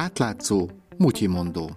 [0.00, 1.70] Átlátszó, mutyimondó.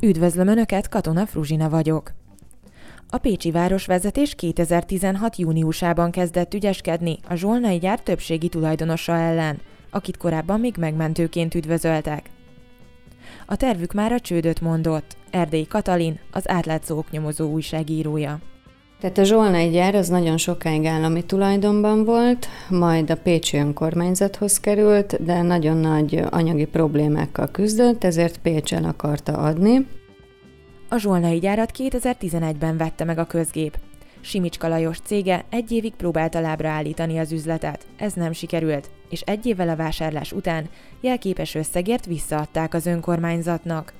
[0.00, 2.12] Üdvözlöm Önöket, Katona Fruzsina vagyok.
[3.10, 5.36] A Pécsi városvezetés 2016.
[5.36, 9.60] júniusában kezdett ügyeskedni a Zsolnai gyár többségi tulajdonosa ellen,
[9.90, 12.30] akit korábban még megmentőként üdvözöltek.
[13.46, 18.40] A tervük már a csődöt mondott, Erdély Katalin, az átlátszó oknyomozó újságírója.
[19.02, 25.24] Tehát a Zsolnai gyár az nagyon sokáig állami tulajdonban volt, majd a Pécsi önkormányzathoz került,
[25.24, 29.86] de nagyon nagy anyagi problémákkal küzdött, ezért Pécs el akarta adni.
[30.88, 33.78] A Zsolnai gyárat 2011-ben vette meg a közgép.
[34.20, 37.86] Simicska Lajos cége egy évig próbálta lábra állítani az üzletet.
[37.96, 40.68] Ez nem sikerült, és egy évvel a vásárlás után
[41.00, 43.92] jelképes összegért visszaadták az önkormányzatnak.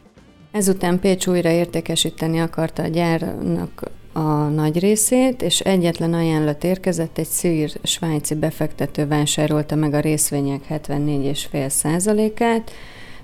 [0.53, 7.27] Ezután Pécs újra értékesíteni akarta a gyárnak a nagy részét, és egyetlen ajánlat érkezett, egy
[7.27, 12.71] szír svájci befektető vásárolta meg a részvények 74,5 százalékát,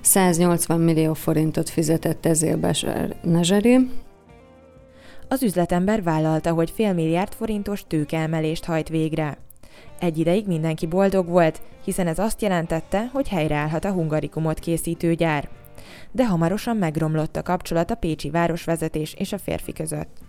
[0.01, 3.77] 180 millió forintot fizetett ezért Bashar Nazari.
[5.27, 9.37] Az üzletember vállalta, hogy fél milliárd forintos tőkeemelést hajt végre.
[9.99, 15.49] Egy ideig mindenki boldog volt, hiszen ez azt jelentette, hogy helyreállhat a hungarikumot készítő gyár.
[16.11, 20.28] De hamarosan megromlott a kapcsolat a Pécsi városvezetés és a férfi között.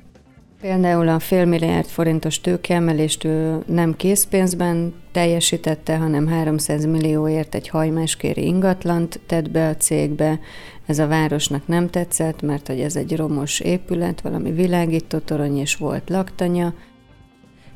[0.61, 8.44] Például a fél milliárd forintos tőkeemelést ő nem készpénzben teljesítette, hanem 300 millióért egy hajmáskéri
[8.44, 10.41] ingatlant tett be a cégbe.
[10.86, 15.77] Ez a városnak nem tetszett, mert hogy ez egy romos épület, valami világító torony és
[15.77, 16.75] volt laktanya.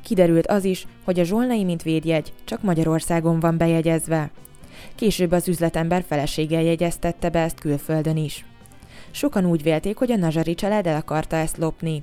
[0.02, 4.30] Kiderült az is, hogy a zsolnai mint védjegy csak Magyarországon van bejegyezve.
[4.94, 8.44] Később az üzletember feleséggel jegyeztette be ezt külföldön is.
[9.10, 12.02] Sokan úgy vélték, hogy a Nazsari család el akarta ezt lopni,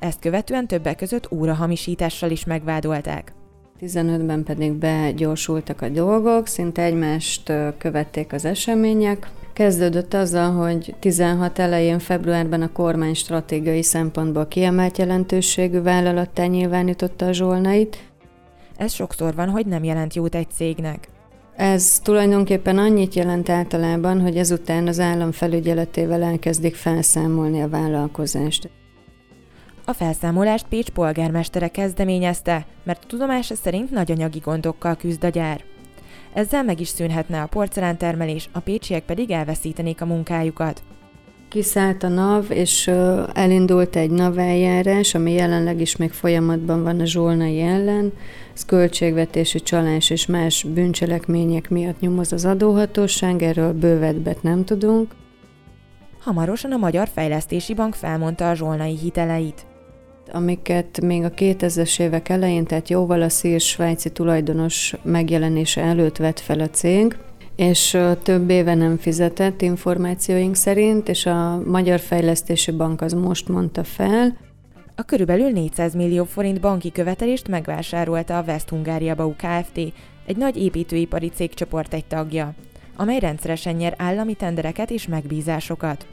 [0.00, 3.32] ezt követően többek között órahamisítással is megvádolták.
[3.80, 9.30] 15-ben pedig begyorsultak a dolgok, szinte egymást követték az események.
[9.52, 17.32] Kezdődött azzal, hogy 16 elején februárban a kormány stratégiai szempontból kiemelt jelentőségű vállalattá nyilvánította a
[17.32, 17.98] zsolnait.
[18.76, 21.08] Ez sokszor van, hogy nem jelent jót egy cégnek.
[21.56, 28.70] Ez tulajdonképpen annyit jelent általában, hogy ezután az állam felügyeletével elkezdik felszámolni a vállalkozást.
[29.90, 35.64] A felszámolást Pécs polgármestere kezdeményezte, mert tudomása szerint nagy anyagi gondokkal küzd a gyár.
[36.32, 40.82] Ezzel meg is szűnhetne a porcelántermelés, a pécsiek pedig elveszítenék a munkájukat.
[41.48, 42.86] Kiszállt a NAV, és
[43.32, 48.12] elindult egy NAV eljárás, ami jelenleg is még folyamatban van a zsolnai ellen.
[48.54, 55.14] Ez költségvetési csalás és más bűncselekmények miatt nyomoz az adóhatóság, erről bővebbet nem tudunk.
[56.20, 59.68] Hamarosan a Magyar Fejlesztési Bank felmondta a zsolnai hiteleit
[60.32, 66.40] amiket még a 2000-es évek elején, tehát jóval a szír svájci tulajdonos megjelenése előtt vett
[66.40, 67.16] fel a cég,
[67.56, 73.84] és több éve nem fizetett információink szerint, és a Magyar Fejlesztési Bank az most mondta
[73.84, 74.36] fel.
[74.94, 79.76] A körülbelül 400 millió forint banki követelést megvásárolta a West Hungária Bau Kft.,
[80.26, 82.54] egy nagy építőipari cégcsoport egy tagja,
[82.96, 86.06] amely rendszeresen nyer állami tendereket és megbízásokat.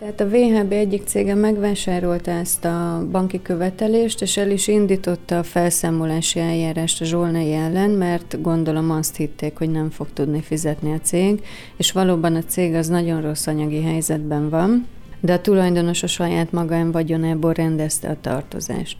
[0.00, 5.42] Tehát a VHB egyik cége megvásárolta ezt a banki követelést, és el is indította a
[5.42, 11.00] felszámolási eljárást a Zsolnai ellen, mert gondolom azt hitték, hogy nem fog tudni fizetni a
[11.00, 11.42] cég,
[11.76, 14.86] és valóban a cég az nagyon rossz anyagi helyzetben van,
[15.20, 18.96] de a tulajdonos a saját magán vagyonából rendezte a tartozást.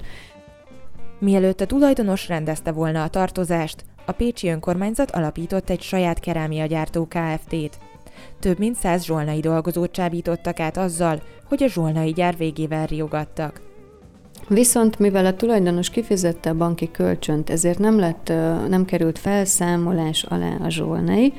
[1.19, 7.79] Mielőtt a tulajdonos rendezte volna a tartozást, a Pécsi önkormányzat alapított egy saját kerámiagyártó Kft-t,
[8.39, 13.61] több mint száz zsolnai dolgozót csábítottak át azzal, hogy a zsolnai gyár végével riogattak.
[14.49, 18.29] Viszont mivel a tulajdonos kifizette a banki kölcsönt, ezért nem, lett,
[18.69, 21.33] nem került felszámolás alá a zsolnai,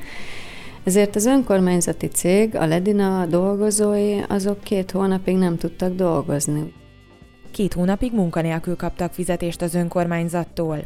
[0.84, 6.72] ezért az önkormányzati cég, a Ledina dolgozói, azok két hónapig nem tudtak dolgozni.
[7.50, 10.84] Két hónapig munkanélkül kaptak fizetést az önkormányzattól.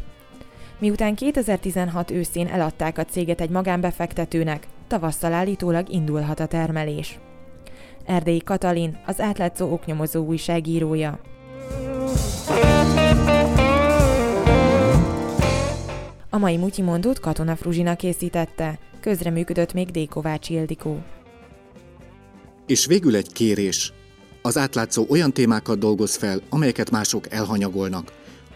[0.79, 7.19] Miután 2016 őszén eladták a céget egy magánbefektetőnek, tavasszal állítólag indulhat a termelés.
[8.05, 11.19] Erdélyi Katalin, az átlátszó oknyomozó újságírója.
[16.29, 20.09] A mai Mutyimondót Katona Fruzsina készítette, közreműködött még D.
[20.09, 21.03] Kovács Ildikó.
[22.65, 23.93] És végül egy kérés.
[24.41, 28.11] Az átlátszó olyan témákat dolgoz fel, amelyeket mások elhanyagolnak.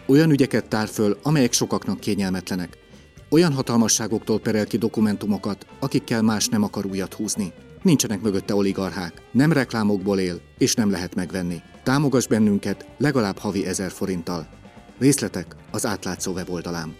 [0.06, 2.81] Olyan ügyeket tár föl, amelyek sokaknak kényelmetlenek.
[3.32, 7.52] Olyan hatalmasságoktól perel ki dokumentumokat, akikkel más nem akar újat húzni.
[7.82, 11.62] Nincsenek mögötte oligarchák, nem reklámokból él, és nem lehet megvenni.
[11.82, 14.48] Támogass bennünket legalább havi ezer forinttal.
[14.98, 16.96] Részletek az átlátszó weboldalán.